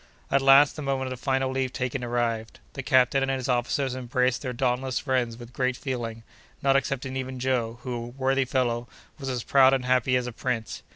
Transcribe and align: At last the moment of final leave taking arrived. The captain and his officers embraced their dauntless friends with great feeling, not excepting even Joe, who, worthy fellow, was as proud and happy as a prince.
At 0.31 0.41
last 0.41 0.75
the 0.75 0.81
moment 0.81 1.13
of 1.13 1.19
final 1.19 1.51
leave 1.51 1.71
taking 1.73 2.03
arrived. 2.03 2.59
The 2.73 2.81
captain 2.81 3.21
and 3.21 3.29
his 3.31 3.47
officers 3.47 3.93
embraced 3.93 4.41
their 4.41 4.51
dauntless 4.51 4.97
friends 4.97 5.37
with 5.37 5.53
great 5.53 5.77
feeling, 5.77 6.23
not 6.63 6.75
excepting 6.75 7.15
even 7.15 7.39
Joe, 7.39 7.77
who, 7.83 8.15
worthy 8.17 8.45
fellow, 8.45 8.87
was 9.19 9.29
as 9.29 9.43
proud 9.43 9.75
and 9.75 9.85
happy 9.85 10.15
as 10.15 10.25
a 10.25 10.31
prince. 10.33 10.81